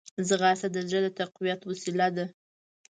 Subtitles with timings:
[0.27, 2.25] ځغاسته د زړه د تقویت وسیله ده